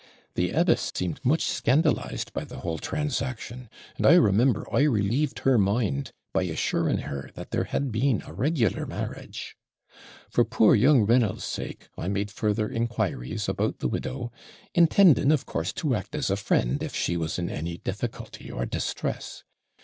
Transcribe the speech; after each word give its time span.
The 0.33 0.49
abbess 0.49 0.91
seemed 0.95 1.23
much 1.23 1.43
scandalised 1.43 2.33
by 2.33 2.43
the 2.43 2.61
whole 2.61 2.79
transaction; 2.79 3.69
and 3.97 4.07
I 4.07 4.15
remember 4.15 4.65
I 4.73 4.81
relieved 4.81 5.41
her 5.41 5.59
mind 5.59 6.11
by 6.33 6.41
assuring 6.45 7.01
her 7.05 7.29
that 7.35 7.51
there 7.51 7.65
had 7.65 7.91
been 7.91 8.23
a 8.25 8.33
regular 8.33 8.87
marriage. 8.87 9.55
For 10.27 10.43
poor 10.43 10.73
young 10.73 11.03
Reynolds's 11.03 11.43
sake, 11.45 11.87
I 11.99 12.07
made 12.07 12.31
farther 12.31 12.67
inquiries 12.67 13.47
about 13.47 13.77
the 13.77 13.87
widow, 13.87 14.31
intending, 14.73 15.31
of 15.31 15.45
course, 15.45 15.71
to 15.73 15.93
act 15.93 16.15
as 16.15 16.31
a 16.31 16.35
friend, 16.35 16.81
if 16.81 16.95
she 16.95 17.15
was 17.15 17.37
in 17.37 17.51
any 17.51 17.77
difficulty 17.77 18.49
or 18.49 18.65
distress. 18.65 19.43